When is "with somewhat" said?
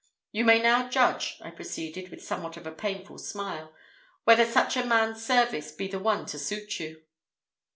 2.09-2.57